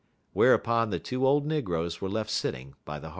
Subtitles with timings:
[0.33, 3.09] Whereupon the two old negroes were left sitting by the hearth.